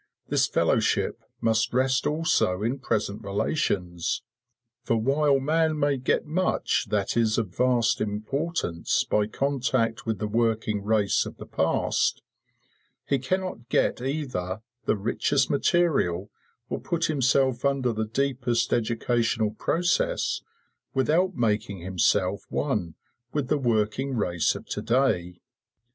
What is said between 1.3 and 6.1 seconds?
must rest also in present relations; for while man may